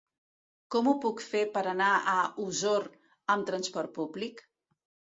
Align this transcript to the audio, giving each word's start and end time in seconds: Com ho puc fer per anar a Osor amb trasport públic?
Com 0.75 0.89
ho 0.91 0.93
puc 1.03 1.21
fer 1.25 1.43
per 1.59 1.63
anar 1.73 1.91
a 2.15 2.17
Osor 2.49 2.91
amb 3.37 3.49
trasport 3.55 3.99
públic? 4.03 4.47